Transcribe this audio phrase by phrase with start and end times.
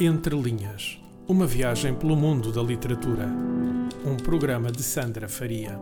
[0.00, 3.26] Entre Linhas Uma viagem pelo mundo da literatura.
[4.06, 5.76] Um programa de Sandra Faria.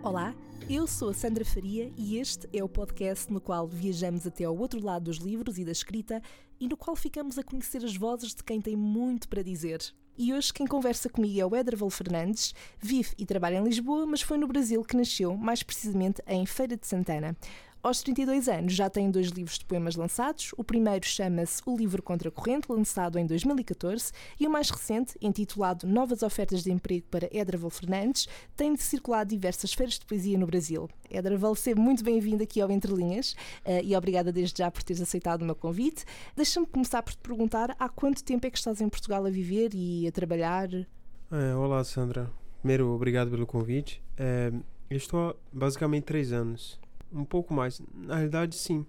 [0.00, 0.32] Olá,
[0.68, 4.56] eu sou a Sandra Faria e este é o podcast no qual viajamos até ao
[4.56, 6.22] outro lado dos livros e da escrita
[6.60, 9.80] e no qual ficamos a conhecer as vozes de quem tem muito para dizer.
[10.16, 14.20] E hoje quem conversa comigo é o Edraval Fernandes, vive e trabalha em Lisboa, mas
[14.20, 17.34] foi no Brasil que nasceu, mais precisamente em Feira de Santana.
[17.82, 20.52] Aos 32 anos já tem dois livros de poemas lançados.
[20.54, 25.14] O primeiro chama-se O Livro Contra a Corrente, lançado em 2014, e o mais recente,
[25.18, 30.36] intitulado Novas Ofertas de Emprego para Edraval Fernandes, tem de circular diversas feiras de poesia
[30.36, 30.90] no Brasil.
[31.10, 33.32] Edraval, seja muito bem-vindo aqui ao Entre Linhas
[33.64, 36.04] uh, e obrigada desde já por teres aceitado o meu convite.
[36.36, 39.70] Deixa-me começar por te perguntar há quanto tempo é que estás em Portugal a viver
[39.72, 40.68] e a trabalhar?
[40.70, 42.30] É, olá, Sandra.
[42.58, 44.02] Primeiro, obrigado pelo convite.
[44.18, 44.52] É,
[44.90, 46.78] estou há basicamente três anos
[47.12, 47.80] um pouco mais.
[47.94, 48.86] Na realidade, sim.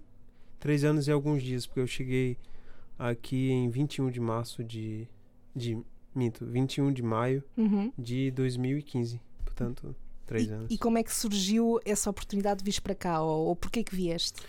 [0.58, 2.38] Três anos e alguns dias, porque eu cheguei
[2.98, 5.08] aqui em 21 de março de.
[5.54, 5.78] de
[6.14, 7.92] minto, 21 de maio uhum.
[7.98, 9.20] de 2015.
[9.44, 9.94] Portanto,
[10.26, 10.70] três e, anos.
[10.70, 13.22] E como é que surgiu essa oportunidade de vir para cá?
[13.22, 14.40] Ou, ou porquê que vieste?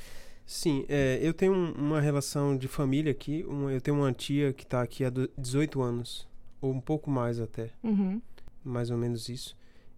[0.46, 3.44] Sim, é, eu tenho uma relação de família aqui.
[3.48, 6.28] Uma, eu tenho uma tia que está aqui há 18 anos,
[6.62, 7.72] ou um pouco mais até.
[7.82, 8.22] Uhum.
[8.64, 9.56] Mais ou menos isso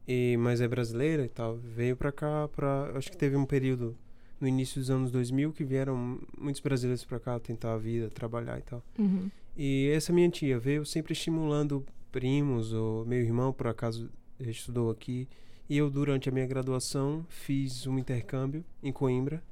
[0.08, 1.58] e mas é brasileira e tal.
[1.58, 3.96] Veio para cá para acho que teve um período
[4.40, 8.58] no início dos anos 2000 que vieram muitos brasileiros para cá tentar a vida, trabalhar
[8.60, 8.84] e tal.
[9.00, 9.30] Uhum.
[9.56, 15.28] E essa minha tia veio sempre estimulando primos ou meu irmão por acaso estudou aqui
[15.70, 19.44] e eu durante a minha graduação fiz um intercâmbio em Coimbra.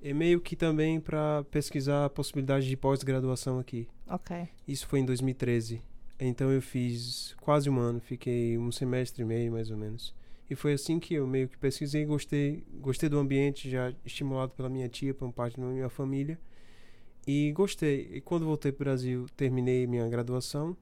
[0.00, 3.88] E meio que também para pesquisar a possibilidade de pós-graduação aqui.
[4.08, 4.48] Ok.
[4.66, 5.80] Isso foi em 2013.
[6.24, 10.14] Então eu fiz quase um ano, fiquei um semestre e meio mais ou menos.
[10.48, 14.68] E foi assim que eu meio que pesquisei, gostei, gostei do ambiente, já estimulado pela
[14.68, 16.38] minha tia, por parte da minha família.
[17.26, 18.08] E gostei.
[18.12, 20.76] E quando voltei para o Brasil, terminei minha graduação.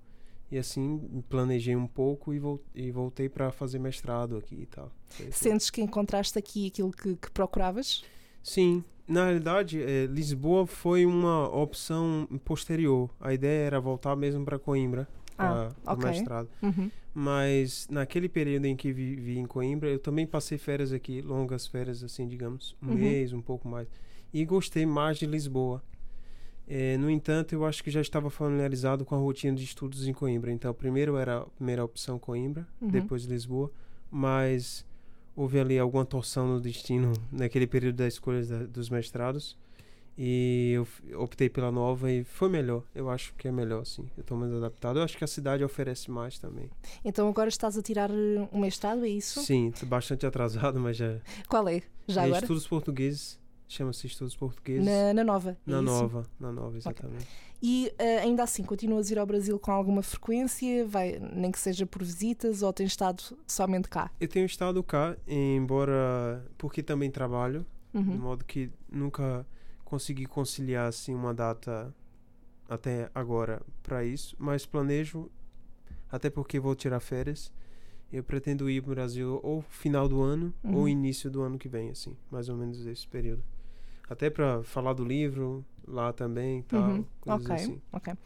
[0.50, 4.92] E assim, planejei um pouco e, voltei para fazer mestrado aqui e tal.
[5.08, 5.30] Assim.
[5.30, 8.04] Sentes que encontraste aqui aquilo que, que procuravas?
[8.42, 8.84] Sim.
[9.06, 13.08] Na realidade, é, Lisboa foi uma opção posterior.
[13.20, 15.08] A ideia era voltar mesmo para Coimbra
[15.44, 16.10] ah, para okay.
[16.10, 16.48] mestrado.
[16.62, 16.90] Uhum.
[17.12, 22.02] Mas naquele período em que vivi em Coimbra, eu também passei férias aqui, longas férias,
[22.04, 22.94] assim, digamos, um uhum.
[22.94, 23.88] mês, um pouco mais.
[24.32, 25.82] E gostei mais de Lisboa.
[26.68, 30.12] É, no entanto, eu acho que já estava familiarizado com a rotina de estudos em
[30.12, 30.52] Coimbra.
[30.52, 32.88] Então, primeiro era a primeira opção Coimbra, uhum.
[32.88, 33.72] depois Lisboa.
[34.08, 34.86] Mas
[35.34, 39.58] houve ali alguma torção no destino naquele período da escolha da, dos mestrados.
[40.22, 40.86] E eu
[41.18, 42.82] optei pela nova e foi melhor.
[42.94, 44.06] Eu acho que é melhor, sim.
[44.18, 44.98] Eu estou mais adaptado.
[44.98, 46.68] Eu acho que a cidade oferece mais também.
[47.02, 49.40] Então agora estás a tirar eh, um mestrado, é isso?
[49.40, 51.20] Sim, bastante atrasado, mas já.
[51.48, 51.80] Qual é?
[52.06, 52.42] Já é agora?
[52.42, 53.40] Estudos Portugueses.
[53.66, 54.84] Chama-se Estudos Portugueses.
[54.84, 55.56] Na, na Nova.
[55.66, 55.86] É na isso?
[55.86, 57.22] Nova, na Nova, exatamente.
[57.22, 57.50] Okay.
[57.62, 60.86] E uh, ainda assim, continuas a ir ao Brasil com alguma frequência?
[60.86, 64.10] Vai, nem que seja por visitas ou tens estado somente cá?
[64.20, 66.44] Eu tenho estado cá, embora.
[66.58, 67.64] porque também trabalho,
[67.94, 68.02] uhum.
[68.02, 69.46] de modo que nunca
[69.90, 71.92] consegui conciliar assim uma data
[72.68, 75.28] até agora para isso, mas planejo
[76.08, 77.52] até porque vou tirar férias.
[78.12, 80.76] Eu pretendo ir para o Brasil ou final do ano uhum.
[80.76, 83.42] ou início do ano que vem, assim, mais ou menos esse período.
[84.08, 87.04] Até para falar do livro lá também, tal, uhum.
[87.26, 87.54] okay.
[87.54, 87.80] assim.
[87.92, 88.12] Ok.
[88.12, 88.16] Uh,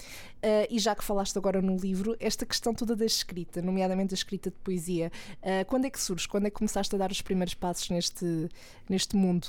[0.71, 4.51] e já que falaste agora no livro, esta questão toda da escrita, nomeadamente a escrita
[4.51, 6.29] de poesia, uh, quando é que surge?
[6.29, 8.49] Quando é que começaste a dar os primeiros passos neste
[8.89, 9.47] neste mundo?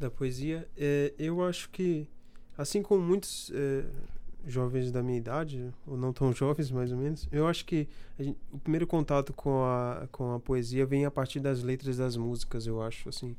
[0.00, 2.08] Da poesia, é, eu acho que,
[2.56, 3.84] assim como muitos é,
[4.46, 7.86] jovens da minha idade, ou não tão jovens mais ou menos, eu acho que
[8.18, 12.16] gente, o primeiro contato com a, com a poesia vem a partir das letras das
[12.16, 13.36] músicas, eu acho, assim.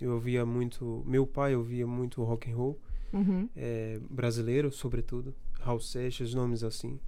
[0.00, 2.78] Eu ouvia muito, meu pai ouvia muito rock and roll,
[3.12, 3.48] uhum.
[3.56, 6.98] é, brasileiro, sobretudo, Raul Seixas, nomes assim.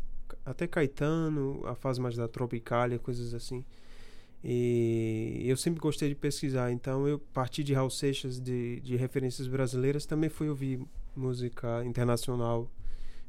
[0.44, 3.64] Até Caetano, a fase mais da Tropicália, coisas assim.
[4.42, 9.46] E eu sempre gostei de pesquisar, então eu parti de Raul Seixas, de, de referências
[9.46, 10.80] brasileiras, também fui ouvir
[11.14, 12.70] música internacional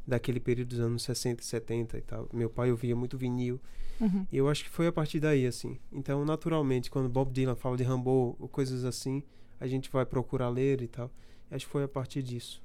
[0.08, 2.30] daquele período dos anos 60 e 70 e tal.
[2.32, 3.60] Meu pai ouvia muito vinil.
[4.00, 4.26] Uhum.
[4.32, 5.78] E eu acho que foi a partir daí, assim.
[5.92, 9.22] Então, naturalmente, quando Bob Dylan fala de Rambo ou coisas assim,
[9.60, 11.12] a gente vai procurar ler e tal.
[11.52, 12.64] Acho que foi a partir disso.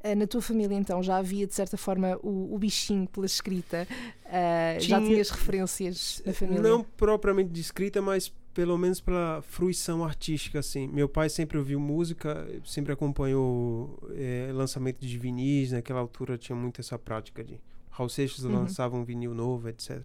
[0.00, 3.86] Eh, na tua família, então, já havia de certa forma o, o bichinho pela escrita?
[4.24, 6.62] Uh, Tinha, já tinhas referências na família?
[6.62, 10.88] Não propriamente de escrita, mas pelo menos pela fruição artística, assim.
[10.88, 16.80] Meu pai sempre ouviu música, sempre acompanhou é, lançamento de vinis, naquela altura tinha muito
[16.80, 18.52] essa prática de Raul Seixas uhum.
[18.52, 20.04] lançava um vinil novo, etc.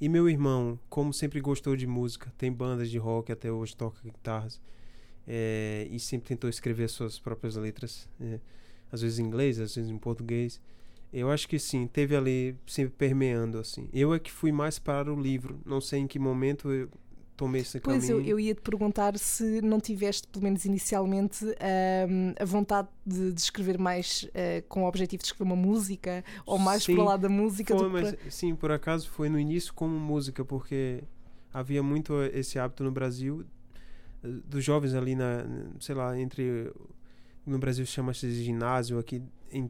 [0.00, 3.98] E meu irmão, como sempre gostou de música, tem bandas de rock até hoje, toca
[4.02, 4.60] guitarras,
[5.26, 8.08] é, e sempre tentou escrever suas próprias letras.
[8.20, 8.40] É.
[8.90, 10.60] às vezes em inglês, às vezes em português.
[11.12, 13.88] Eu acho que sim, teve ali sempre permeando assim.
[13.92, 15.60] Eu é que fui mais para o livro.
[15.66, 16.88] Não sei em que momento eu
[17.40, 18.16] tomei esse pois caminho.
[18.16, 22.88] Pois eu, eu ia te perguntar se não tiveste, pelo menos inicialmente, um, a vontade
[23.04, 26.94] de, de escrever mais uh, com o objetivo de escrever uma música ou mais sim,
[26.94, 27.76] para lá da música.
[27.76, 28.30] Foi, mas, para...
[28.30, 31.02] Sim, por acaso foi no início como música, porque
[31.52, 33.44] havia muito esse hábito no Brasil
[34.22, 35.44] eh, dos jovens ali na,
[35.80, 36.70] sei lá, entre
[37.50, 39.68] no Brasil chama-se ginásio, aqui em,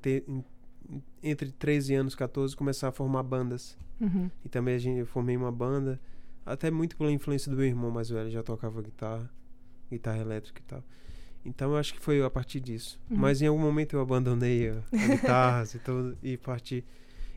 [1.22, 3.76] entre 13 anos e 14 começar a formar bandas.
[4.00, 4.30] Uhum.
[4.44, 6.00] E também a gente, eu formei uma banda,
[6.44, 9.30] até muito pela influência do meu irmão mais velho, já tocava guitarra,
[9.90, 10.84] guitarra elétrica e tal.
[11.44, 13.00] Então eu acho que foi a partir disso.
[13.10, 13.18] Uhum.
[13.18, 16.84] Mas em algum momento eu abandonei a, a guitarra e, tudo, e parti.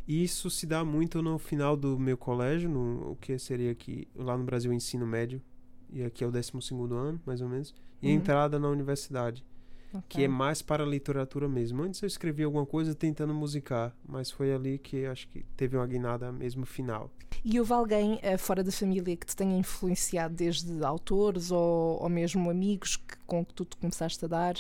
[0.07, 4.07] E isso se dá muito no final do meu colégio, no, o que seria aqui,
[4.13, 5.42] lá no Brasil, ensino médio.
[5.90, 6.51] E aqui é o 12
[6.92, 7.74] ano, mais ou menos.
[8.01, 8.13] E uhum.
[8.13, 9.45] a entrada na universidade.
[9.94, 10.01] Okay.
[10.10, 11.84] Que é mais para a literatura mesmo.
[11.84, 15.86] Antes eu escrevi alguma coisa tentando musicar, mas foi ali que acho que teve uma
[15.86, 17.12] guinada mesmo final.
[17.45, 22.10] E houve alguém uh, fora da família que te tenha influenciado, desde autores ou, ou
[22.10, 24.56] mesmo amigos que, com que tu te começaste a dar?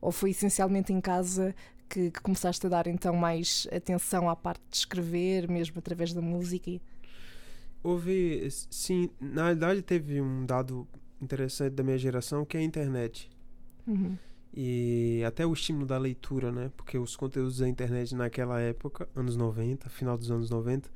[0.00, 1.54] Ou foi essencialmente em casa
[1.88, 6.20] que, que, começaste a dar então mais atenção à parte de escrever, mesmo através da
[6.20, 6.72] música?
[7.84, 10.88] Houve, sim, na verdade teve um dado
[11.22, 13.30] interessante da minha geração que é a internet.
[13.86, 14.16] Uhum.
[14.56, 16.72] E até o estímulo da leitura, né?
[16.74, 20.90] Porque os conteúdos da internet naquela época, anos 90, final dos anos 90,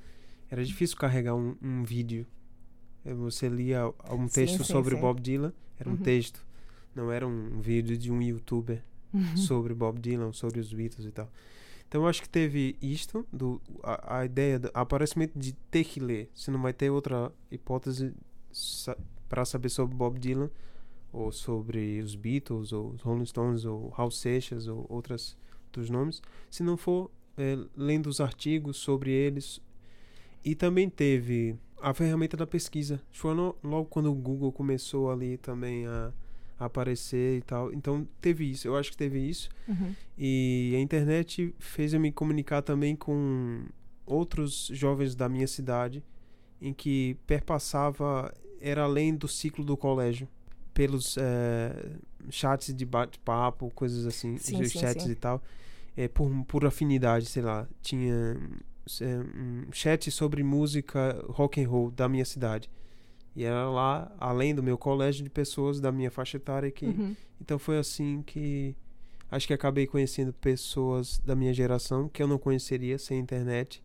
[0.49, 2.27] era difícil carregar um, um vídeo.
[3.05, 5.01] É, você lia um texto sim, sim, sobre sim.
[5.03, 5.99] Bob Dylan, era um uhum.
[5.99, 6.45] texto,
[6.95, 9.37] não era um vídeo de um youtuber uhum.
[9.37, 11.31] sobre Bob Dylan, sobre os Beatles e tal.
[11.87, 16.01] Então eu acho que teve isto, do, a, a ideia, do aparecimento de ter que
[16.01, 16.31] ler.
[16.35, 18.15] Você não vai ter outra hipótese
[18.51, 18.97] sa
[19.29, 20.51] para saber sobre Bob Dylan
[21.12, 25.37] ou sobre os Beatles, ou os Rolling Stones, ou Raul Seixas, ou outras
[25.73, 29.61] dos nomes, se não for é, lendo os artigos sobre eles.
[30.45, 33.01] E também teve a ferramenta da pesquisa.
[33.11, 36.12] Foi logo quando o Google começou ali também a,
[36.59, 37.73] a, aparecer e tal.
[37.73, 39.49] Então teve isso, eu acho que teve isso.
[39.69, 39.95] Uhum.
[40.17, 43.65] E a internet fez eu me comunicar também com
[44.07, 46.03] outros jovens da minha cidade,
[46.61, 50.29] em que perpassava, era além do ciclo do colégio
[50.81, 51.93] pelos é,
[52.31, 55.11] chats de bate-papo, coisas assim, sim, sim, chats sim.
[55.11, 55.43] e tal,
[55.94, 58.35] é, por, por afinidade, sei lá, tinha
[59.37, 62.71] um chat sobre música rock and roll da minha cidade.
[63.37, 66.87] E era lá, além do meu colégio, de pessoas da minha faixa etária que...
[66.87, 67.15] Uhum.
[67.38, 68.75] Então foi assim que...
[69.31, 73.85] Acho que acabei conhecendo pessoas da minha geração que eu não conheceria sem internet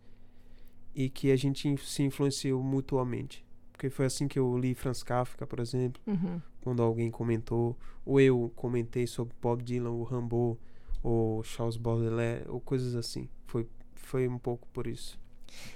[0.96, 3.46] e que a gente se influenciou mutuamente.
[3.74, 6.42] Porque foi assim que eu li Franz Kafka, por exemplo, uhum.
[6.66, 10.60] Quando alguém comentou, ou eu comentei sobre Bob Dylan, o Rambo,
[11.04, 13.30] ou Charles Baudelaire, ou coisas assim.
[13.46, 15.20] Foi, foi um pouco por isso.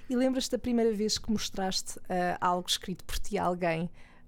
[0.09, 3.83] E lembras-te da primeira vez que mostraste uh, algo escrito por ti a alguém?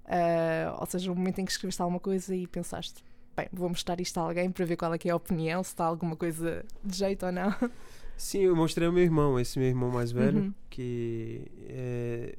[0.05, 3.03] Uh, ou seja, o momento em que escreveste alguma coisa e pensaste,
[3.35, 5.85] bem, vou mostrar isto a alguém para ver qual é, é a opinião, se está
[5.85, 7.51] alguma coisa de jeito ou não.
[8.15, 10.53] Sim, eu mostrei ao meu irmão, esse meu irmão mais velho, uhum.
[10.69, 12.37] que é,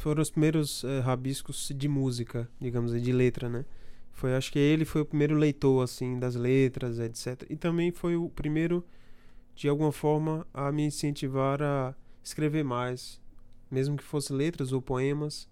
[0.00, 3.64] foram os primeiros uh, rabiscos de música, digamos, de letra, né?
[4.12, 7.44] Foi, acho que ele foi o primeiro leitor, assim, das letras, etc.
[7.50, 8.84] E também foi o primeiro,
[9.54, 13.20] de alguma forma, a me incentivar a escrever mais,
[13.70, 15.46] mesmo que fosse letras ou poemas,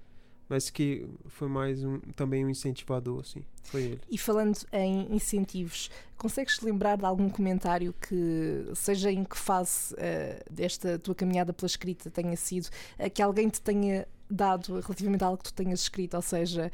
[0.49, 4.01] mas que foi mais um, também um incentivador, assim, foi ele.
[4.11, 10.53] E falando em incentivos, consegues lembrar de algum comentário que, seja em que fase uh,
[10.53, 12.67] desta tua caminhada pela escrita tenha sido,
[12.99, 16.71] uh, que alguém te tenha dado relativamente a algo que tu tenhas escrito, ou seja,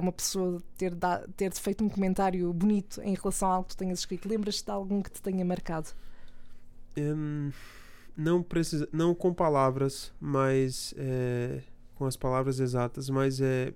[0.00, 0.94] uma pessoa ter,
[1.36, 4.28] ter feito um comentário bonito em relação a algo que tu tenhas escrito.
[4.28, 5.90] Lembras-te de algum que te tenha marcado?
[6.96, 7.50] Um,
[8.16, 11.62] não, precisa, não com palavras, mas é,
[11.94, 13.72] com as palavras exatas, mas é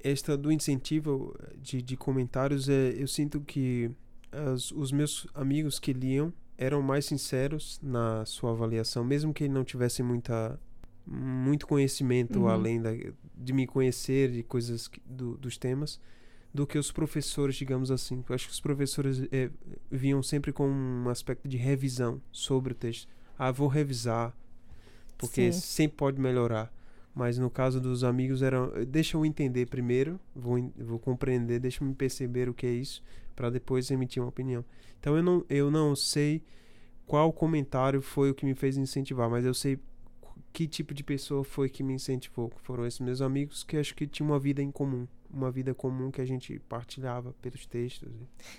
[0.00, 3.90] esta do incentivo de, de comentários, é, eu sinto que
[4.30, 9.64] as, os meus amigos que liam eram mais sinceros na sua avaliação, mesmo que não
[9.64, 10.58] tivessem muita
[11.10, 12.48] muito conhecimento uhum.
[12.48, 12.90] além da,
[13.34, 16.00] de me conhecer de coisas que, do, dos temas
[16.52, 18.24] do que os professores, digamos assim.
[18.28, 19.50] Eu acho que os professores é,
[19.90, 23.08] vinham sempre com um aspecto de revisão sobre o texto.
[23.38, 24.36] Ah, vou revisar,
[25.16, 25.60] porque Sim.
[25.60, 26.72] sempre pode melhorar.
[27.14, 31.88] Mas no caso dos amigos, era deixa eu entender primeiro, vou, vou compreender, deixa eu
[31.88, 33.02] me perceber o que é isso,
[33.34, 34.64] para depois emitir uma opinião.
[35.00, 36.42] Então eu não, eu não sei
[37.06, 39.78] qual comentário foi o que me fez incentivar, mas eu sei
[40.58, 42.50] que tipo de pessoa foi que me incentivou?
[42.64, 45.06] Foram esses meus amigos que acho que tinham uma vida em comum.
[45.30, 48.10] uma vida comum que a gente partilhava pelos textos.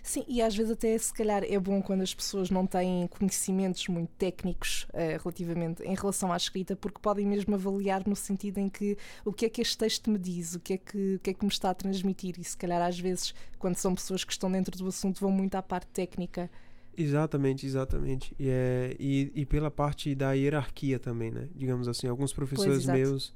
[0.01, 3.85] Sim, e às vezes até se calhar é bom quando as pessoas não têm conhecimentos
[3.89, 8.69] muito técnicos uh, relativamente em relação à escrita, porque podem mesmo avaliar no sentido em
[8.69, 11.31] que o que é que este texto me diz, o que é que, o que,
[11.31, 14.31] é que me está a transmitir, e se calhar às vezes, quando são pessoas que
[14.31, 16.49] estão dentro do assunto, vão muito à parte técnica.
[16.98, 18.36] Exatamente, exatamente.
[18.38, 21.48] E, é, e, e pela parte da hierarquia também, né?
[21.55, 23.36] Digamos assim, alguns professores pois, meus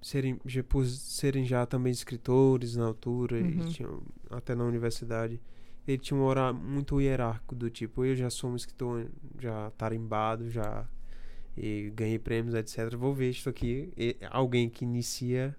[0.00, 3.48] serem, já, por serem já também escritores na altura, uhum.
[3.48, 5.40] e tinham, até na universidade,
[5.86, 9.06] ele tinha um horário muito hierárquico, do tipo, eu já sou um escritor
[9.38, 10.86] já tarimbado, já
[11.56, 12.94] e ganhei prêmios, etc.
[12.96, 13.90] Vou ver isso aqui.
[13.96, 15.56] E alguém que inicia,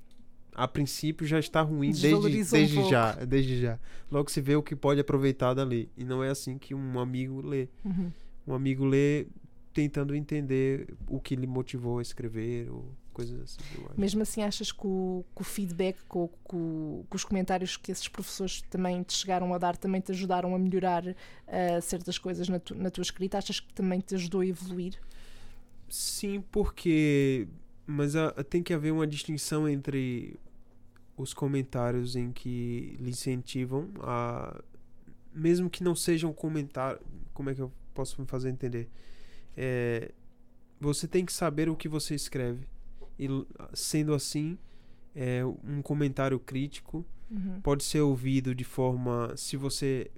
[0.57, 3.79] a princípio já está ruim desde, desde um já, desde já.
[4.11, 5.87] Logo se vê o que pode aproveitar dali.
[5.95, 7.69] E não é assim que um amigo lê.
[7.85, 8.11] Uhum.
[8.47, 9.27] Um amigo lê
[9.71, 13.59] tentando entender o que lhe motivou a escrever, ou coisas assim.
[13.95, 16.27] Mesmo assim, achas que o, que o feedback, que, o,
[17.07, 20.59] que, os comentários que esses professores também te chegaram a dar também te ajudaram a
[20.59, 23.37] melhorar uh, certas coisas na, tu, na tua escrita?
[23.37, 24.99] Achas que também te ajudou a evoluir?
[25.87, 27.47] Sim, porque.
[27.85, 30.39] Mas a, tem que haver uma distinção entre
[31.17, 34.61] os comentários em que lhe incentivam a.
[35.33, 37.01] Mesmo que não sejam comentários.
[37.33, 38.89] Como é que eu posso me fazer entender?
[39.55, 40.11] É,
[40.79, 42.67] você tem que saber o que você escreve.
[43.19, 43.27] E
[43.73, 44.57] sendo assim,
[45.15, 47.59] é, um comentário crítico uhum.
[47.61, 49.33] pode ser ouvido de forma.
[49.35, 50.11] Se você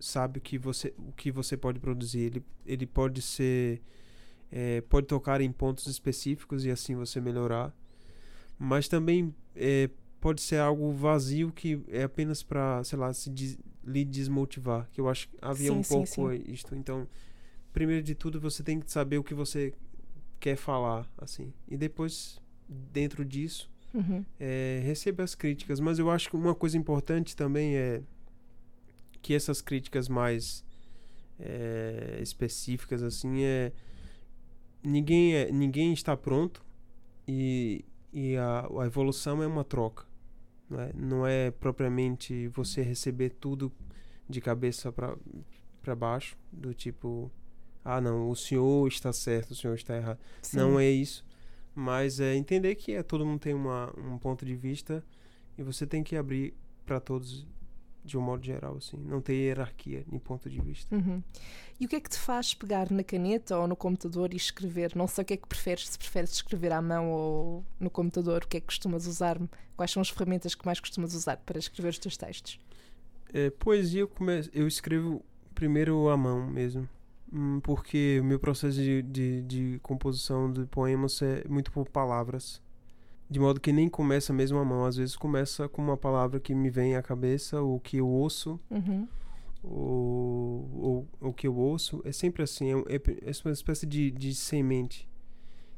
[0.00, 3.82] sabe o que você, o que você pode produzir, ele, ele pode ser.
[4.50, 7.74] É, pode tocar em pontos específicos e assim você melhorar.
[8.58, 13.58] Mas também é, pode ser algo vazio que é apenas para, sei lá, se des,
[13.84, 14.88] lhe desmotivar.
[14.90, 16.42] Que eu acho que havia sim, um sim, pouco sim.
[16.46, 16.74] isto.
[16.74, 17.06] Então,
[17.72, 19.74] primeiro de tudo, você tem que saber o que você
[20.40, 21.52] quer falar, assim.
[21.68, 24.24] E depois, dentro disso, uhum.
[24.40, 25.80] é, receba as críticas.
[25.80, 28.02] Mas eu acho que uma coisa importante também é
[29.20, 30.64] que essas críticas mais
[31.38, 33.72] é, específicas, assim, é
[34.82, 36.64] ninguém, é, ninguém está pronto
[37.26, 37.84] e,
[38.16, 40.06] e a, a evolução é uma troca.
[40.70, 43.70] Não é, não é propriamente você receber tudo
[44.26, 47.30] de cabeça para baixo, do tipo
[47.84, 50.18] ah, não, o senhor está certo, o senhor está errado.
[50.40, 50.56] Sim.
[50.56, 51.26] Não é isso.
[51.74, 55.04] Mas é entender que é, todo mundo tem uma, um ponto de vista
[55.58, 56.54] e você tem que abrir
[56.86, 57.46] para todos
[58.02, 58.96] de um modo geral, assim.
[58.96, 60.96] Não tem hierarquia nem ponto de vista.
[60.96, 61.22] Uhum.
[61.78, 64.96] E o que é que te faz pegar na caneta ou no computador e escrever?
[64.96, 68.44] Não sei o que é que preferes, se preferes escrever à mão ou no computador,
[68.44, 69.38] o que é que costumas usar?
[69.76, 72.58] Quais são as ferramentas que mais costumas usar para escrever os teus textos?
[73.32, 74.48] É, poesia eu, come...
[74.54, 75.22] eu escrevo
[75.54, 76.88] primeiro à mão mesmo.
[77.30, 82.62] Hum, porque o meu processo de, de, de, composição de poemas é muito por palavras.
[83.28, 84.86] De modo que nem começa mesmo a mão.
[84.86, 88.58] Às vezes começa com uma palavra que me vem à cabeça, ou que eu ouço,
[88.70, 89.06] uhum.
[89.66, 92.00] Ou, ou, que eu ouço.
[92.04, 95.08] É sempre assim, é, é, é uma espécie de, de semente.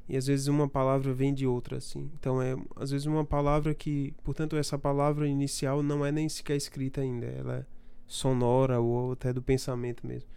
[0.08, 2.10] E às vezes uma palavra vem de outra, assim.
[2.18, 6.56] Então é, às vezes, uma palavra que, portanto, essa palavra inicial não é nem sequer
[6.56, 7.26] escrita ainda.
[7.26, 7.66] Ela é
[8.06, 10.28] sonora ou até do pensamento mesmo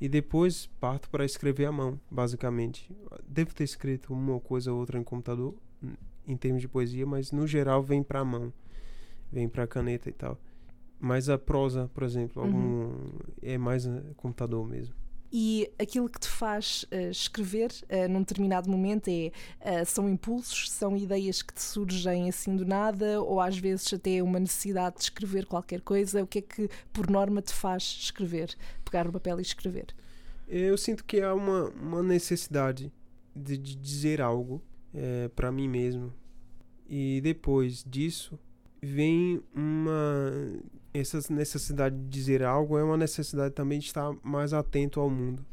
[0.00, 2.90] e depois parto para escrever à mão, basicamente.
[3.26, 5.54] Devo ter escrito uma coisa ou outra em computador,
[6.26, 8.52] em termos de poesia, mas no geral vem para a mão,
[9.30, 10.38] vem para a caneta e tal.
[11.04, 12.48] Mas a prosa, por exemplo, uhum.
[12.48, 13.10] algum,
[13.42, 14.94] é mais computador mesmo.
[15.30, 19.30] E aquilo que te faz uh, escrever uh, num determinado momento é
[19.60, 24.22] uh, são impulsos, são ideias que te surgem assim do nada, ou às vezes até
[24.22, 26.22] uma necessidade de escrever qualquer coisa.
[26.22, 28.56] O que é que por norma te faz escrever?
[28.82, 29.88] Pegar o papel e escrever?
[30.48, 32.90] Eu sinto que há uma, uma necessidade
[33.36, 34.62] de, de dizer algo
[34.94, 36.14] é, para mim mesmo.
[36.88, 38.38] E depois disso
[38.80, 40.32] vem uma
[40.94, 45.44] essa necessidade de dizer algo é uma necessidade também de estar mais atento ao mundo.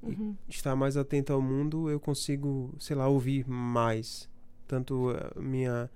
[0.00, 0.36] Uhum.
[0.48, 4.28] estar mais atento ao mundo, eu consigo, sei lá, ouvir mais.
[4.66, 5.90] Tanto a minha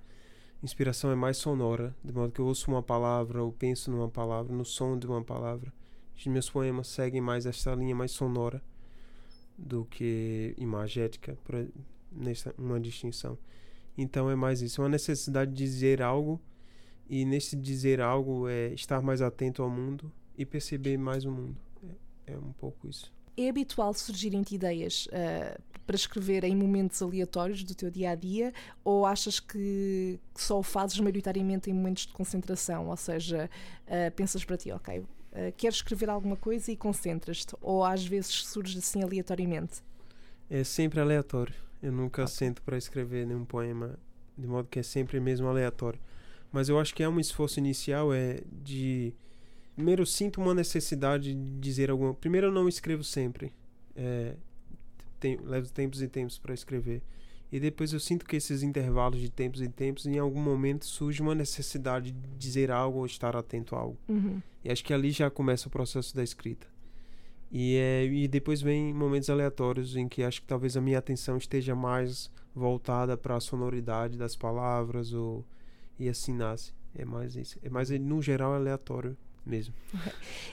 [0.61, 4.53] inspiração é mais sonora, de modo que eu ouço uma palavra, ou penso numa palavra,
[4.53, 5.71] no som de uma palavra.
[6.17, 8.61] Os meus poemas seguem mais esta linha mais sonora
[9.57, 11.37] do que imagética,
[12.11, 13.37] nessa uma distinção.
[13.97, 16.41] Então é mais isso, é uma necessidade de dizer algo
[17.09, 21.57] e nesse dizer algo é estar mais atento ao mundo e perceber mais o mundo.
[22.27, 23.11] É, é um pouco isso.
[23.35, 28.53] É habitual surgirem-te ideias uh, para escrever em momentos aleatórios do teu dia a dia
[28.83, 32.89] ou achas que só o fazes maioritariamente em momentos de concentração?
[32.89, 33.49] Ou seja,
[33.87, 35.05] uh, pensas para ti, ok, uh,
[35.57, 37.55] queres escrever alguma coisa e concentras-te?
[37.61, 39.81] Ou às vezes surge assim aleatoriamente?
[40.49, 41.55] É sempre aleatório.
[41.81, 42.33] Eu nunca okay.
[42.33, 43.99] sento para escrever nenhum poema,
[44.37, 45.99] de modo que é sempre mesmo aleatório
[46.53, 49.11] Mas eu acho que é um esforço inicial é de
[49.75, 52.13] primeiro sinto uma necessidade de dizer alguma.
[52.13, 53.51] Primeiro eu não escrevo sempre,
[53.95, 54.35] é,
[55.19, 57.01] tem, levo tempos e tempos para escrever.
[57.51, 61.21] E depois eu sinto que esses intervalos de tempos e tempos, em algum momento surge
[61.21, 63.97] uma necessidade de dizer algo ou estar atento a algo.
[64.07, 64.41] Uhum.
[64.63, 66.67] E acho que ali já começa o processo da escrita.
[67.51, 71.37] E, é, e depois vem momentos aleatórios em que acho que talvez a minha atenção
[71.37, 75.45] esteja mais voltada para a sonoridade das palavras ou
[75.99, 76.73] e assim nasce.
[76.95, 77.57] É mais isso.
[77.63, 79.73] É mais no geral aleatório mesmo.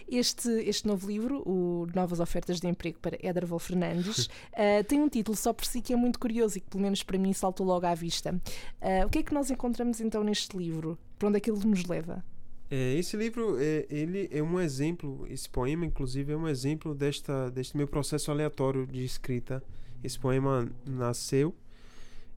[0.08, 5.08] Este, este novo livro, o Novas Ofertas de Emprego para Ederval Fernandes, uh, tem um
[5.08, 7.66] título só por si que é muito curioso e que, pelo menos para mim, saltou
[7.66, 8.32] logo à vista.
[8.32, 10.98] Uh, o que é que nós encontramos então neste livro?
[11.18, 12.24] Para onde é que ele nos leva?
[12.70, 17.50] É, esse livro é, ele é um exemplo, esse poema, inclusive, é um exemplo desta,
[17.50, 19.62] deste meu processo aleatório de escrita.
[20.02, 21.54] Esse poema nasceu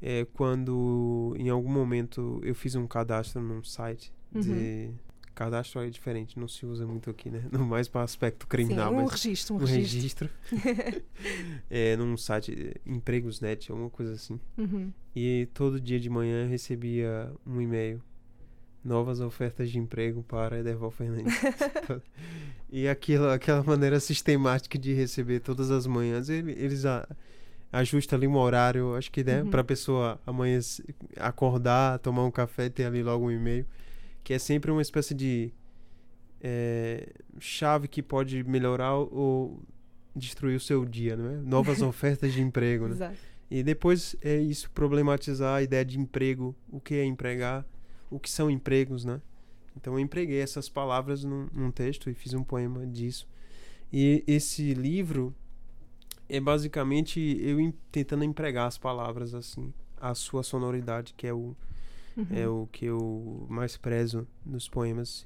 [0.06, 4.50] é, quando, em algum momento, eu fiz um cadastro num site de
[4.90, 4.94] Uhum.
[5.34, 7.44] cadastro é diferente, não se usa muito aqui, né?
[7.52, 10.30] No mais para aspecto criminal, Sim, um mas registro, um, um registro.
[10.52, 11.02] registro.
[11.70, 14.38] é, num site eh, empregos.net, alguma coisa assim.
[14.58, 14.92] Uhum.
[15.16, 18.02] E todo dia de manhã eu recebia um e-mail.
[18.84, 21.34] Novas ofertas de emprego para Ederval Fernandes.
[22.70, 26.84] e aquilo, aquela maneira sistemática de receber todas as manhãs, ele- eles
[27.74, 29.50] a, ajustam ali um horário, acho que né, Uhum.
[29.50, 30.60] para a pessoa amanhã
[31.18, 33.66] acordar, tomar um café e ter ali logo um e-mail.
[34.24, 35.52] Que é sempre uma espécie de
[36.42, 39.62] é, chave que pode melhorar ou
[40.16, 41.38] destruir o seu dia, não é?
[41.38, 42.94] Novas ofertas de emprego, né?
[42.94, 43.18] Exato.
[43.50, 47.66] E depois é isso, problematizar a ideia de emprego, o que é empregar,
[48.10, 49.22] o que são empregos, né?
[49.76, 53.28] Então eu empreguei essas palavras num, num texto e fiz um poema disso.
[53.92, 55.36] E esse livro
[56.36, 61.56] é basicamente eu em- tentando empregar as palavras assim, a sua sonoridade, que é o,
[62.16, 62.26] Uhum.
[62.32, 65.26] é o que eu mais prezo nos poemas.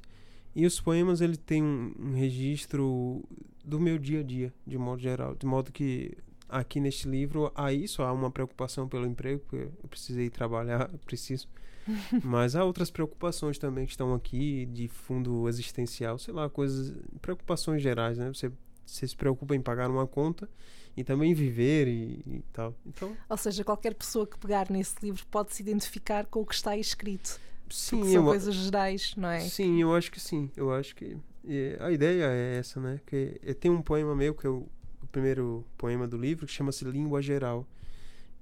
[0.56, 3.24] E os poemas ele tem um, um registro
[3.64, 6.18] do meu dia a dia, de modo geral, de modo que
[6.50, 11.48] aqui neste livro há isso, há uma preocupação pelo emprego, porque eu precisei trabalhar, preciso.
[12.24, 17.82] Mas há outras preocupações também que estão aqui de fundo existencial, sei lá, coisas, preocupações
[17.82, 18.28] gerais, né?
[18.34, 18.52] Você,
[18.86, 20.50] você se preocupa em pagar uma conta
[20.98, 22.76] e também viver e, e tal.
[22.86, 26.56] Então, Ou seja, qualquer pessoa que pegar nesse livro pode se identificar com o que
[26.56, 27.40] está aí escrito.
[27.70, 29.42] sim, são eu, coisas gerais, não é?
[29.42, 30.50] Sim, eu acho que sim.
[30.58, 31.16] Eu acho que
[31.48, 33.00] é, a ideia é essa, né?
[33.06, 34.68] Que é, tem um poema meu que é o,
[35.04, 37.68] o primeiro poema do livro que chama-se Língua Geral.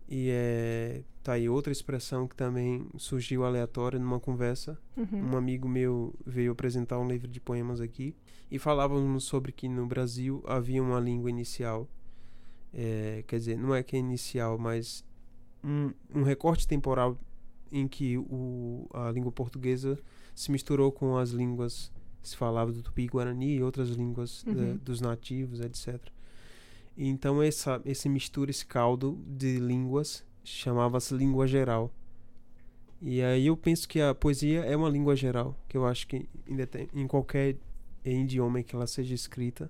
[0.07, 4.77] E é tá aí outra expressão que também surgiu aleatória numa conversa.
[4.95, 5.31] Uhum.
[5.31, 8.15] Um amigo meu veio apresentar um livro de poemas aqui
[8.51, 11.89] e falávamos sobre que no Brasil havia uma língua inicial.
[12.77, 15.03] É, quer dizer, não é que é inicial, mas
[15.63, 17.17] um, um recorte temporal
[17.71, 19.97] em que o, a língua portuguesa
[20.35, 24.77] se misturou com as línguas se falava do tupi-guarani e outras línguas da- Uhum.
[24.83, 25.99] dos nativos, etc.
[26.97, 31.91] Então essa esse mistura, esse caldo de línguas chamava-se língua geral.
[33.01, 36.27] E aí eu penso que a poesia é uma língua geral, que eu acho que
[36.71, 37.55] tem, em qualquer
[38.03, 39.69] idioma em que ela seja escrita,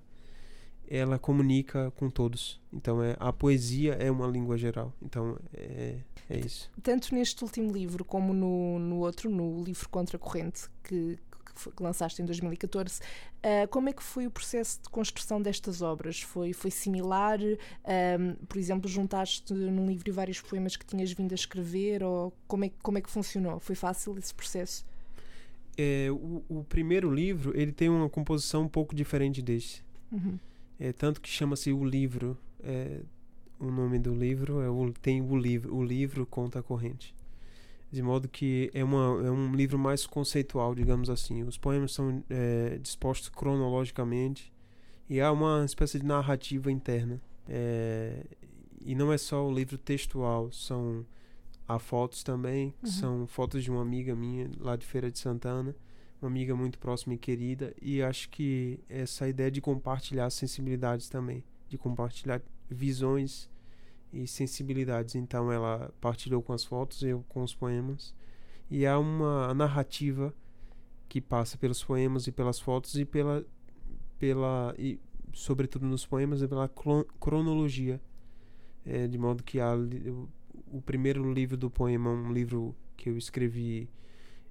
[0.88, 2.60] ela comunica com todos.
[2.72, 4.92] Então é a poesia é uma língua geral.
[5.02, 5.96] Então é,
[6.28, 6.70] é isso.
[6.82, 11.18] Tanto neste último livro como no, no outro, no livro Contra a Corrente, que,
[11.54, 13.00] que, lançaste em 2014,
[13.42, 16.20] ah, como é que foi o processo de construção destas obras?
[16.20, 17.38] Foi, foi similar?
[18.48, 22.02] Por exemplo, juntaste num livro vários poemas que tinhas vindo a escrever?
[22.02, 23.58] Ou como é, que- como é que funcionou?
[23.60, 24.84] Foi fácil esse processo?
[25.78, 29.84] É, o, o primeiro livro ele tem uma composição um pouco diferente deste.
[30.10, 30.38] Uhum.
[30.78, 32.36] É, tanto que chama-se o livro.
[32.62, 33.00] É,
[33.58, 37.14] o nome do livro é o, tem o livro, o livro conta a corrente.
[37.90, 41.42] De modo que é, uma, é um livro mais conceitual, digamos assim.
[41.44, 44.52] Os poemas são é, dispostos cronologicamente
[45.08, 47.20] e há uma espécie de narrativa interna.
[47.48, 48.24] É,
[48.84, 51.06] e não é só o livro textual, são
[51.66, 52.92] há fotos também, que Uhum.
[52.92, 55.74] são fotos de uma amiga minha lá de Feira de Santana,
[56.20, 61.44] uma amiga muito próxima e querida, e acho que essa ideia de compartilhar sensibilidades também,
[61.68, 63.50] de compartilhar visões
[64.12, 65.14] e sensibilidades.
[65.14, 68.14] Então ela partilhou com as fotos, eu com os poemas,
[68.70, 70.34] e há uma narrativa
[71.08, 73.44] que passa pelos poemas e pelas fotos e pela
[74.18, 74.98] pela e
[75.32, 76.68] sobretudo nos poemas e pela
[77.20, 78.00] cronologia
[78.84, 79.74] É, de modo que há
[80.72, 83.88] o, primeiro livro do poema um livro que eu escrevi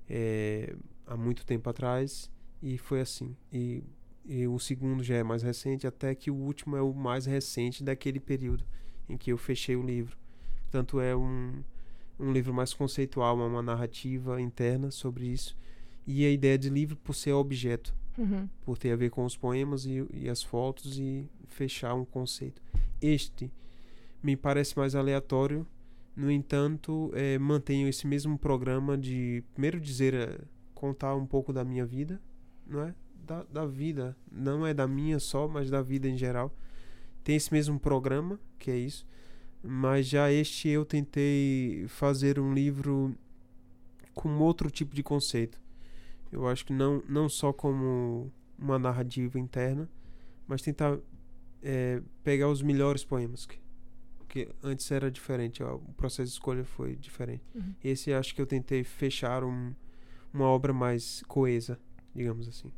[0.09, 0.75] é,
[1.05, 3.83] há muito tempo atrás e foi assim e,
[4.25, 7.83] e o segundo já é mais recente até que o último é o mais recente
[7.83, 8.63] daquele período
[9.07, 10.17] em que eu fechei o livro
[10.63, 11.63] portanto é um
[12.17, 15.53] um livro mais conceitual, uma narrativa interna sobre isso.
[16.07, 18.47] E a ideia de livro por ser objeto, Uhum.
[18.61, 22.61] por ter a ver com os poemas e, e as fotos e fechar um conceito.
[23.01, 23.51] Este
[24.23, 25.67] me parece mais aleatório,
[26.15, 30.39] no entanto, é, mantenho esse mesmo programa de, primeiro, dizer, é,
[30.85, 32.21] contar um pouco da minha vida,
[32.67, 32.93] não é?
[33.25, 36.55] Da, da vida, não é da minha só, mas da vida em geral.
[37.23, 39.07] Tem esse mesmo programa, que é isso,
[39.63, 43.15] mas já este eu tentei fazer um livro
[44.13, 45.59] com outro tipo de conceito.
[46.31, 49.89] Eu acho que não, não só como uma narrativa interna,
[50.47, 50.99] mas tentar
[51.63, 53.47] é, pegar os melhores poemas.
[53.47, 53.57] Que,
[54.29, 57.43] que antes era diferente, ó, o processo de escolha foi diferente.
[57.55, 57.73] Uhum.
[57.83, 59.73] Esse acho que eu tentei fechar um,
[60.35, 61.79] uma obra mais coesa,
[62.15, 62.71] digamos assim.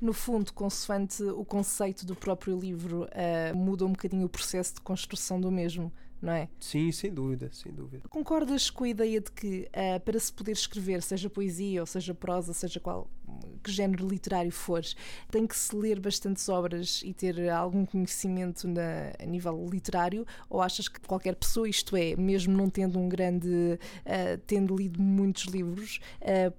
[0.00, 4.80] No fundo, consoante o conceito do próprio livro, ah, muda um bocadinho o processo de
[4.80, 6.48] construção do mesmo, não é?
[6.58, 8.08] Sim, sem dúvida, sem dúvida.
[8.08, 12.14] Concordas com a ideia de que ah, para se poder escrever, seja poesia ou seja
[12.14, 13.08] prosa, seja qual
[13.62, 14.82] que género literário for,
[15.30, 20.26] tem que se ler bastantes obras e ter algum conhecimento na, a nível literário?
[20.48, 25.00] Ou achas que qualquer pessoa, isto é, mesmo não tendo um grande, ah, tendo lido
[25.00, 26.00] muitos livros,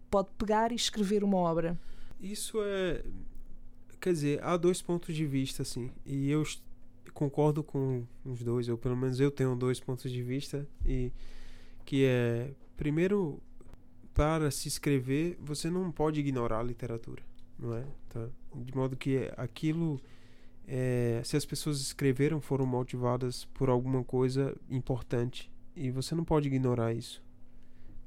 [0.09, 1.77] pode pegar e escrever uma obra?
[2.21, 3.03] Isso é.
[3.99, 5.89] Quer dizer, há dois pontos de vista, assim.
[6.05, 6.43] E eu
[7.13, 10.67] concordo com os dois, ou pelo menos eu tenho dois pontos de vista.
[10.85, 11.11] E
[11.83, 12.53] que é.
[12.77, 13.41] Primeiro,
[14.13, 17.23] para se escrever, você não pode ignorar a literatura,
[17.57, 17.85] não é?
[18.09, 18.27] Tá?
[18.55, 19.99] De modo que aquilo.
[20.67, 25.51] é, se as pessoas escreveram, foram motivadas por alguma coisa importante.
[25.75, 27.23] E você não pode ignorar isso.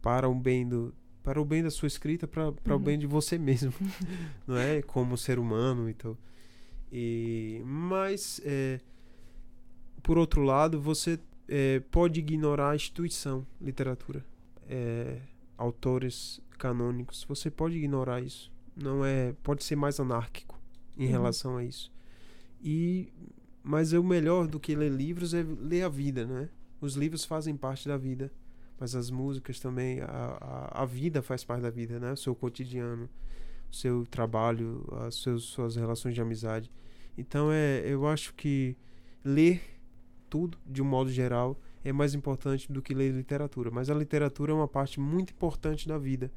[0.02, 2.82] Para o bem do, para o bem da sua escrita, para para o Uhum.
[2.84, 3.72] bem de você mesmo,
[4.46, 4.80] não é?
[4.82, 6.16] Como ser humano e tal.
[6.92, 8.78] E mas é,
[10.02, 14.24] por outro lado, você é, pode ignorar a instituição literatura,
[14.68, 15.18] é,
[15.58, 17.24] autores canônicos.
[17.28, 18.52] Você pode ignorar isso.
[18.76, 20.60] Não é, pode ser mais anárquico
[20.96, 21.10] em Uhum.
[21.10, 21.90] relação a isso.
[22.62, 23.08] E
[23.66, 26.50] mas é o melhor do que ler livros é ler a vida, né?
[26.82, 28.30] Os livros fazem parte da vida
[28.78, 30.06] mas as músicas também, a,
[30.74, 32.12] a, a vida faz parte da vida, né?
[32.12, 33.08] O seu cotidiano,
[33.70, 36.70] o seu trabalho, as seus, suas relações de amizade.
[37.16, 38.76] Então, é, eu acho que
[39.24, 39.62] ler
[40.28, 43.70] tudo, de um modo geral, é mais importante do que ler literatura.
[43.70, 46.30] Mas a literatura é uma parte muito importante da vida.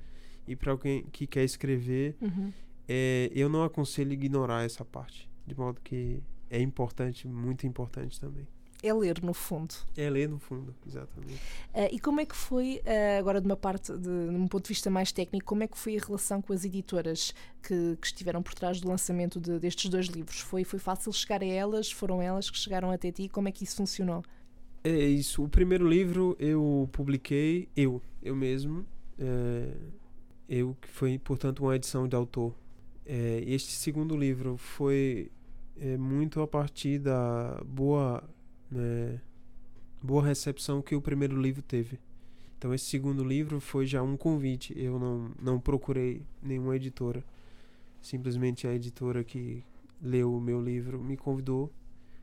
[0.47, 2.51] E para alguém que quer escrever, Uhum.
[2.87, 5.27] é, eu não aconselho ignorar essa parte.
[5.45, 8.47] De modo que é importante, muito importante também.
[8.83, 9.73] É ler, no fundo.
[9.95, 11.41] É ler no fundo, exatamente.
[11.73, 14.63] Ah, e como é que foi, ah, agora de uma parte, de, de um ponto
[14.63, 18.07] de vista mais técnico, como é que foi a relação com as editoras que, que
[18.07, 20.39] estiveram por trás do lançamento de- destes dois livros?
[20.41, 21.91] Foi, foi fácil chegar a elas?
[21.91, 23.27] Foram elas que chegaram até ti?
[23.27, 24.23] Como é que isso funcionou?
[24.83, 25.43] É isso.
[25.43, 28.85] O primeiro livro eu publiquei, eu, eu mesmo.
[29.17, 29.73] é,
[30.47, 32.53] eu, que foi, portanto, uma edição de autor.
[33.05, 35.31] É, este segundo livro foi
[35.75, 38.23] é, muito a partir da boa,
[38.71, 39.19] né,
[40.01, 41.99] boa recepção que o primeiro livro teve.
[42.57, 44.73] Então, esse segundo livro foi já um convite.
[44.75, 47.23] Eu não, não procurei nenhuma editora.
[48.01, 49.63] Simplesmente a editora que
[50.01, 51.71] leu o meu livro me convidou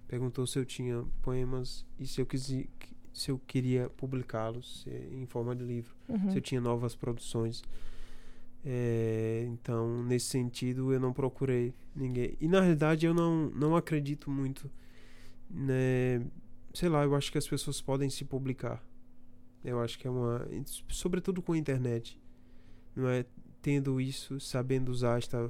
[0.07, 2.69] perguntou se eu tinha poemas e se eu, quisi,
[3.13, 6.31] se eu queria publicá-los em forma de livro, Uhum.
[6.31, 7.63] se eu tinha novas produções.
[8.65, 12.37] É, então, nesse sentido, eu não procurei ninguém.
[12.41, 14.71] E na realidade, eu não, não acredito muito,
[15.51, 16.25] né?
[16.73, 18.83] Sei lá, eu acho que as pessoas podem se publicar.
[19.65, 20.47] Eu acho que é uma.
[20.89, 22.21] Sobretudo com a internet.
[22.95, 23.25] Não é?
[23.63, 25.49] Tendo isso, sabendo usar esta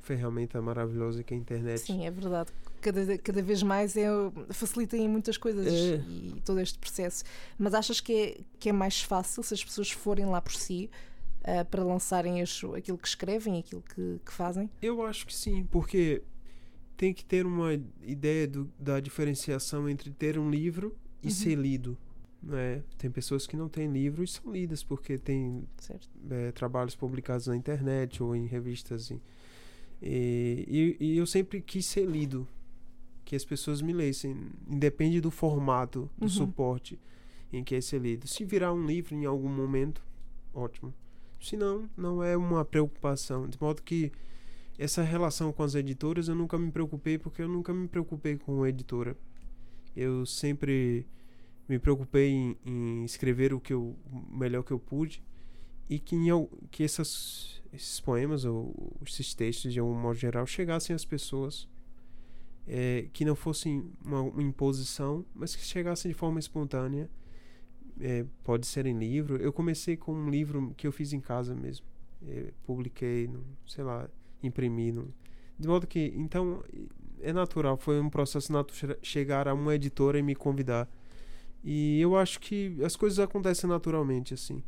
[0.00, 1.78] ferramenta maravilhosa que é a internet.
[1.80, 2.50] Sim, é verdade.
[2.80, 4.06] Cada, cada vez mais é,
[4.50, 5.96] facilita em muitas coisas É.
[5.96, 7.24] e todo este processo.
[7.58, 10.90] Mas achas que é, que é mais fácil se as pessoas forem lá por si
[11.42, 14.70] ah, para lançarem aquilo que escrevem, aquilo que, que fazem?
[14.82, 16.22] Eu acho que sim, porque
[16.96, 21.32] tem que ter uma ideia do- da diferenciação entre ter um livro e Uhum.
[21.32, 21.96] ser lido.
[22.42, 22.82] Né?
[22.98, 25.64] Tem pessoas que não têm livro e são lidas porque tem
[26.30, 29.10] é, trabalhos publicados na internet ou em revistas.
[29.10, 29.18] E,
[30.00, 32.46] e, e eu sempre quis ser lido,
[33.24, 34.36] que as pessoas me lessem,
[34.68, 36.28] independe do formato, do Uhum.
[36.28, 36.98] suporte
[37.52, 38.26] em que é ser lido.
[38.28, 40.04] Se virar um livro em algum momento,
[40.52, 40.92] ótimo.
[41.40, 43.48] Se não, não é uma preocupação.
[43.48, 44.12] De modo que
[44.78, 48.62] essa relação com as editoras eu nunca me preocupei, porque eu nunca me preocupei com
[48.62, 49.16] a editora.
[49.96, 51.06] Eu sempre
[51.68, 55.22] me preocupei em, em escrever o que eu, o melhor que eu pude
[55.88, 60.94] e que, em que essas, esses poemas ou esses textos, de algum modo geral, chegassem
[60.94, 61.68] às pessoas.
[62.66, 67.10] eh, que não fossem uma, uma imposição, mas que chegassem de forma espontânea
[68.00, 69.36] é, pode ser em livro.
[69.36, 71.86] Eu comecei com um livro que eu fiz em casa mesmo.
[72.26, 74.08] É, publiquei, no, sei lá,
[74.46, 74.92] imprimi.
[74.92, 75.12] No,
[75.58, 76.62] de modo que, então,
[77.20, 80.88] é natural, foi um processo natural chegar a uma editora e me convidar.
[81.62, 84.62] E eu acho que as coisas acontecem naturalmente, assim.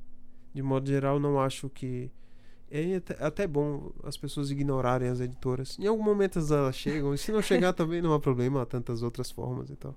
[0.55, 2.11] De modo geral, não acho que.
[2.69, 5.79] É até, até bom as pessoas ignorarem as editoras.
[5.79, 9.03] Em algum momento elas chegam, e se não chegar também não há problema, há tantas
[9.03, 9.95] outras formas e tal.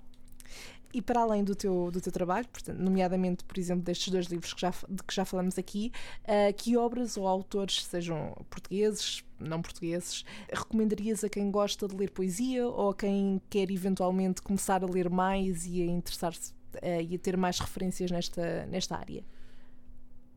[0.92, 4.52] E para além do teu, do teu trabalho, portanto, nomeadamente, por exemplo, destes dois livros
[4.52, 5.92] que já, de que já falamos aqui,
[6.24, 12.10] uh, que obras ou autores, sejam portugueses, não portugueses, recomendarias a quem gosta de ler
[12.10, 17.14] poesia ou a quem quer eventualmente começar a ler mais e a interessar-se uh, e
[17.14, 19.24] a ter mais referências nesta, nesta área?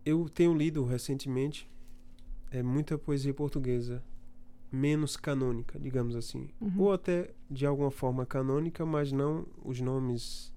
[0.06, 1.70] Eu tenho lido recentemente
[2.52, 4.04] é, muita poesia portuguesa
[4.72, 6.50] menos canônica, digamos assim.
[6.60, 6.74] Uhum.
[6.80, 10.52] Ou até de alguma forma canônica, mas não os nomes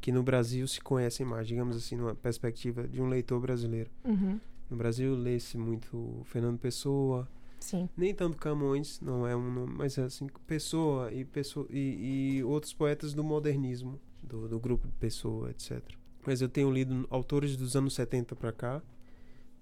[0.00, 3.90] que no Brasil se conhecem mais, digamos assim, numa perspectiva de um leitor brasileiro.
[4.04, 4.38] Uhum.
[4.68, 7.28] No Brasil lê-se muito Fernando Pessoa.
[7.62, 7.88] Sim.
[7.96, 12.44] Nem tanto Camões, não é um nome, mas é assim, Pessoa e, Pessoa, e, e
[12.44, 15.80] outros poetas do modernismo, do, do grupo de Pessoa, etc.
[16.26, 18.82] Mas eu tenho lido autores dos anos 70 para cá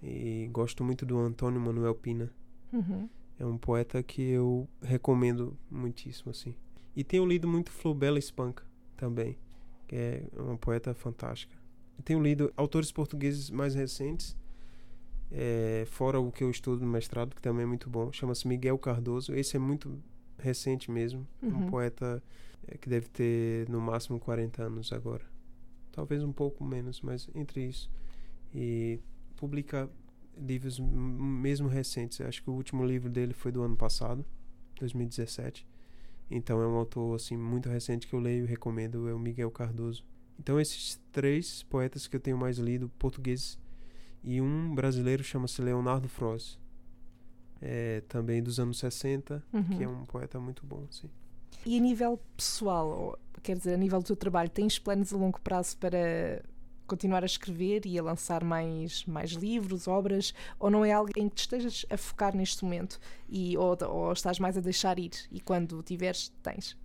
[0.03, 2.33] e gosto muito do Antônio Manuel Pina.
[2.73, 3.07] Uhum.
[3.39, 6.55] É um poeta que eu recomendo muitíssimo, assim.
[6.97, 8.65] E tenho lido muito Flobela Espanca
[8.97, 9.37] também,
[9.87, 11.55] que é uma poeta fantástica.
[12.03, 14.35] tenho lido autores portugueses mais recentes,
[15.31, 18.13] é, fora o que eu estudo no mestrado, que também é muito bom.
[18.13, 19.35] Chama-se Miguel Cardoso.
[19.35, 20.03] Esse é muito
[20.39, 21.27] recente mesmo.
[21.43, 21.67] Uhum.
[21.67, 22.23] Um poeta
[22.67, 25.25] é, que deve ter no máximo 40 anos agora.
[25.93, 27.91] Talvez um pouco menos, mas entre isso.
[28.55, 28.99] E
[29.37, 29.89] publica
[30.37, 32.21] livros mesmo recentes.
[32.21, 34.25] Acho que o último livro dele foi do ano passado,
[34.79, 35.67] 2017.
[36.31, 39.51] Então é um autor assim muito recente que eu leio e recomendo, é o Miguel
[39.51, 40.05] Cardoso.
[40.39, 43.59] Então esses três poetas que eu tenho mais lido, portugueses,
[44.23, 46.59] e um brasileiro chama-se Leonardo Froz.
[47.63, 49.63] É, também dos anos 60, uhum.
[49.65, 51.11] que é um poeta muito bom, sim.
[51.67, 55.39] E a nível pessoal, quer dizer, a nível do teu trabalho, tens planos a longo
[55.43, 56.43] prazo para
[56.87, 61.29] continuar a escrever e a lançar mais, mais livros, obras, ou não é algo em
[61.29, 65.13] que te estejas a focar neste momento e, ou, ou estás mais a deixar ir
[65.31, 66.77] e quando tiveres, tens?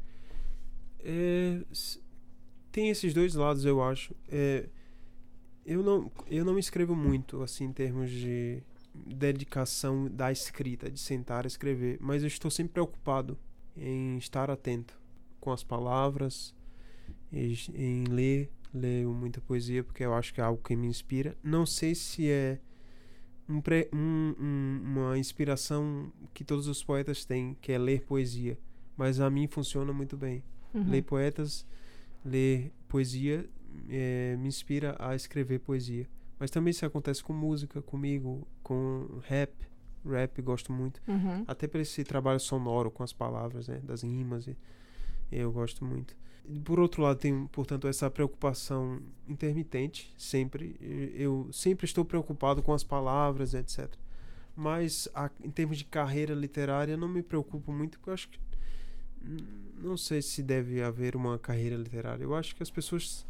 [0.99, 1.61] É,
[2.71, 4.13] tem esses dois lados, eu acho.
[4.29, 4.69] É,
[5.65, 8.61] eu, não, eu não escrevo muito, assim, em termos de
[8.93, 13.37] dedicação da escrita, de sentar a escrever, mas eu estou sempre preocupado
[13.75, 14.97] em estar atento
[15.39, 16.55] com as palavras,
[17.31, 21.37] em ler leio muita poesia porque eu acho que é algo que me inspira.
[21.41, 22.59] Não sei se é
[23.47, 28.57] um pré, um, um, uma inspiração que todos os poetas têm, que é ler poesia,
[28.97, 30.43] mas a mim funciona muito bem.
[30.73, 30.89] Uhum.
[30.89, 31.65] Ler poetas,
[32.23, 33.49] ler poesia
[33.89, 36.07] é, me inspira a escrever poesia.
[36.39, 39.53] Mas também isso acontece com música, comigo, com rap.
[40.05, 41.01] Rap gosto muito.
[41.07, 41.43] Uhum.
[41.47, 44.47] Até para esse trabalho sonoro com as palavras, né, das rimas.
[45.31, 46.15] Eu gosto muito.
[46.63, 50.75] Por outro lado, tenho, portanto, essa preocupação intermitente, sempre.
[51.15, 53.89] Eu sempre estou preocupado com as palavras, etc.
[54.55, 58.39] Mas, a, em termos de carreira literária, não me preocupo muito, porque eu acho que.
[59.77, 62.23] Não sei se deve haver uma carreira literária.
[62.23, 63.25] Eu acho que as pessoas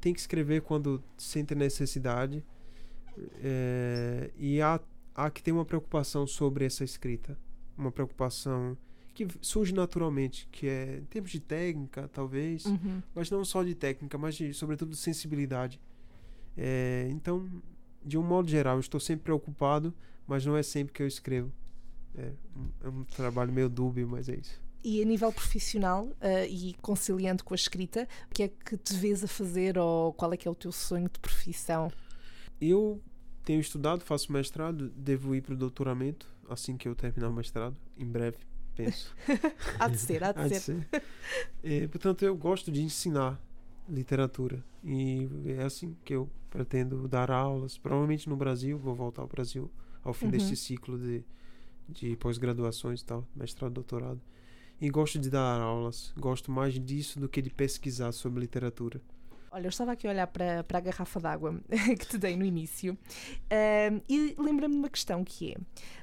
[0.00, 2.44] têm que escrever quando sentem necessidade.
[3.42, 4.80] É, e há,
[5.14, 7.38] há que ter uma preocupação sobre essa escrita.
[7.76, 8.76] Uma preocupação
[9.14, 13.02] que surge naturalmente, que é em termos de técnica, talvez, uhum.
[13.14, 15.80] mas não só de técnica, mas de, sobretudo de sensibilidade.
[16.54, 17.48] É, então,
[18.04, 19.94] de um modo geral, eu estou sempre preocupado,
[20.26, 21.50] mas não é sempre que eu escrevo.
[22.14, 22.32] É,
[22.82, 24.60] é um trabalho meio dúbio, mas é isso.
[24.88, 28.94] E a nível profissional uh, e conciliando com a escrita, o que é que te
[28.94, 31.90] vês a fazer ou qual é que é o teu sonho de profissão?
[32.60, 33.02] Eu
[33.44, 37.76] tenho estudado, faço mestrado, devo ir para o doutoramento assim que eu terminar o mestrado,
[37.98, 38.38] em breve
[38.76, 39.12] penso.
[39.80, 40.54] há de ser, há de, há ser.
[40.54, 41.02] de ser.
[41.64, 43.42] É, portanto, eu gosto de ensinar
[43.88, 47.76] literatura e é assim que eu pretendo dar aulas.
[47.76, 49.68] Provavelmente no Brasil, vou voltar ao Brasil
[50.04, 50.30] ao fim uhum.
[50.30, 51.24] deste ciclo de,
[51.88, 54.20] de pós-graduações e tal, mestrado, doutorado.
[54.80, 56.12] E gosto de dar aulas.
[56.18, 59.00] Gosto mais disso do que de pesquisar sobre literatura.
[59.50, 61.58] Olha, eu estava aqui a olhar para, para a garrafa d'água
[61.98, 65.56] que te dei no início uh, e lembra-me de uma questão que é: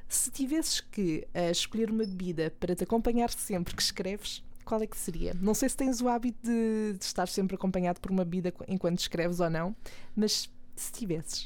[0.07, 4.87] se tivesses que uh, escolher uma bebida para te acompanhar sempre que escreves, qual é
[4.87, 5.35] que seria?
[5.39, 8.97] Não sei se tens o hábito de, de estar sempre acompanhado por uma bebida enquanto
[8.97, 9.75] escreves ou não,
[10.15, 11.45] mas se tivesses.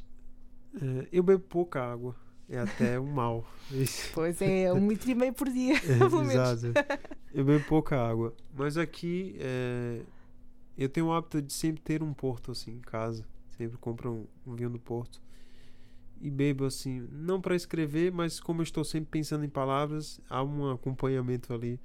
[0.75, 2.15] Uh, eu bebo pouca água.
[2.49, 3.45] É até um mal.
[4.13, 6.63] Pois é, um litro e meio por dia, é, pelo menos.
[6.63, 6.73] Exato.
[7.33, 8.33] Eu bebo pouca água.
[8.55, 10.01] Mas aqui é,
[10.77, 13.25] eu tenho o hábito de sempre ter um porto assim em casa.
[13.57, 15.19] Sempre compro um, um vinho do Porto
[16.21, 20.43] e bebo assim, não para escrever, mas como eu estou sempre pensando em palavras, há
[20.43, 21.79] um acompanhamento ali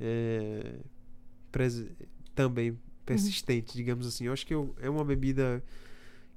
[0.00, 0.78] é,
[2.34, 3.76] também persistente, uhum.
[3.76, 4.24] digamos assim.
[4.24, 5.62] Eu acho que eu, é uma bebida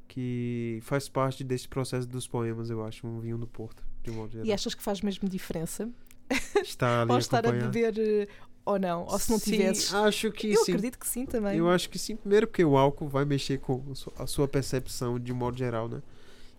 [0.10, 4.32] que faz parte desse processo dos poemas, eu acho, um vinho do Porto, de modo
[4.32, 4.46] geral.
[4.46, 5.90] E achas que faz mesmo diferença?
[6.62, 8.28] Está ali ou estar a beber eh,
[8.66, 9.94] ou não, ou se não sim, tivesses.
[9.94, 10.74] acho que eu sim.
[10.74, 11.58] acredito que sim também.
[11.58, 13.84] Eu acho que sim, primeiro porque o álcool vai mexer com
[14.18, 16.02] a sua percepção de modo geral, né?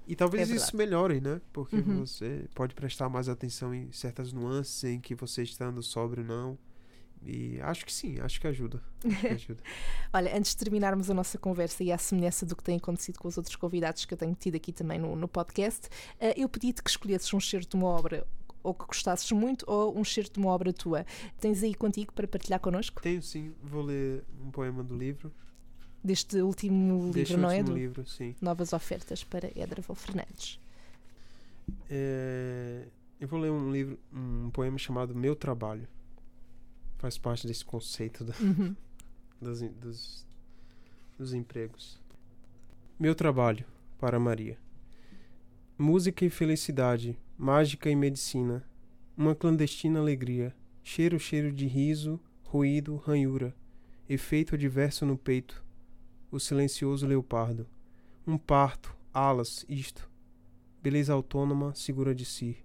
[0.08, 1.40] E talvez É isso melhore, né?
[1.52, 2.04] Porque Uhum.
[2.04, 6.58] você pode prestar mais atenção em certas nuances em que você estando sóbrio não.
[7.22, 8.83] E acho que sim, acho que ajuda.
[9.04, 9.62] Acho que ajuda.
[10.12, 13.28] Olha, antes de terminarmos a nossa conversa e à semelhança do que tem acontecido com
[13.28, 16.83] os outros convidados que eu tenho tido aqui também no, no podcast, eh, eu pedi-te
[16.83, 18.26] que escolhesses um certo de uma obra
[18.62, 21.04] ou que gostasses muito ou um certo de uma obra tua.
[21.38, 23.02] Tens aí contigo para partilhar connosco?
[23.02, 25.33] Tenho sim, vou ler um poema do livro.
[26.02, 27.59] Deste último Deste livro, não é?
[27.59, 28.35] último Do livro, sim.
[28.40, 30.59] Novas Ofertas para Edraval Fernandes.
[31.90, 32.87] É,
[33.20, 35.87] eu vou ler um livro, um poema chamado Meu Trabalho.
[37.00, 38.76] Faz parte desse conceito da, Uhum.
[39.40, 40.26] das dos,
[41.16, 41.98] dos empregos.
[42.98, 43.64] Meu trabalho
[43.98, 44.58] para Maria.
[45.78, 48.62] Música e felicidade, mágica e medicina,
[49.16, 53.56] uma clandestina alegria, cheiro, cheiro de riso, ruído, ranhura,
[54.06, 55.64] efeito adverso no peito,
[56.30, 57.66] o silencioso leopardo,
[58.26, 60.06] um parto, alas, isto,
[60.82, 62.58] beleza autônoma, segura de si,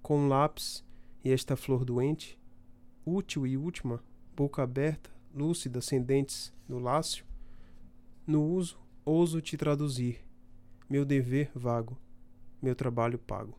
[0.00, 0.84] com um lápis
[1.24, 2.38] e esta flor doente,
[3.04, 4.02] útil e última,
[4.36, 7.24] boca aberta, lúcida, sem dentes, no lácio,
[8.26, 10.20] no uso, ouso te traduzir,
[10.88, 11.96] meu dever vago,
[12.62, 13.58] meu trabalho pago.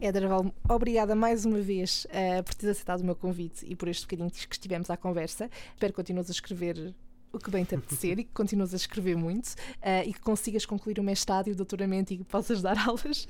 [0.00, 4.02] Edraval, obrigada mais uma vez eh, por teres aceitado o meu convite e por este
[4.02, 5.48] bocadinho que estivemos à conversa.
[5.72, 6.94] Espero que continues a escrever
[7.32, 10.66] o que bem te apetecer e que continues a escrever muito eh, e que consigas
[10.66, 13.26] concluir o mestrado e o doutoramento e que possas dar aulas.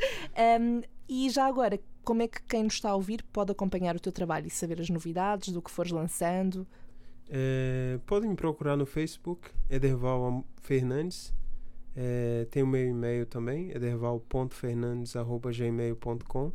[0.61, 4.01] Um, e já agora, como é que quem nos está a ouvir pode acompanhar o
[4.01, 6.65] teu trabalho e saber as novidades do que fores lançando?
[7.29, 11.35] É, podem me procurar no Facebook, Ederval Fernandes.
[11.97, 16.53] É, tem o meu e-mail também, ederval.fernandes.gmail.com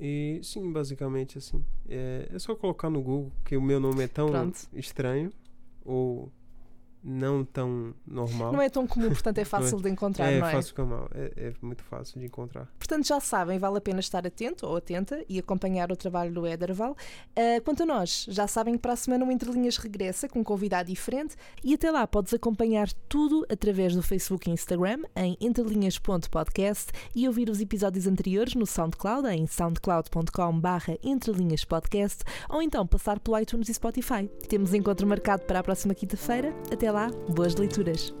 [0.00, 1.62] E sim, basicamente assim.
[1.86, 4.66] É, é só colocar no Google que o meu nome é tão Pronto.
[4.72, 5.30] estranho
[5.84, 6.32] ou
[7.04, 8.52] não tão normal.
[8.52, 10.52] Não é tão comum, portanto é fácil de encontrar, é não é?
[10.52, 12.66] fácil camar, é, é muito fácil de encontrar.
[12.78, 16.46] Portanto, já sabem, vale a pena estar atento ou atenta e acompanhar o trabalho do
[16.46, 16.96] Ederval.
[17.36, 20.40] Ah, quanto a nós, já sabem que para a semana o Entre Linhas regressa com
[20.40, 25.36] um convidado diferente e até lá podes acompanhar tudo através do Facebook e Instagram em
[25.40, 33.18] entrelinhas.podcast e ouvir os episódios anteriores no SoundCloud em soundcloud.com barra entrelinhaspodcast ou então passar
[33.20, 34.30] pelo iTunes e Spotify.
[34.48, 36.54] Temos encontro marcado para a próxima quinta-feira.
[36.72, 38.14] Até lá, boas leituras.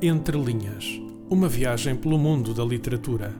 [0.00, 1.00] Entre Linhas
[1.30, 3.34] Uma viagem pelo mundo da literatura.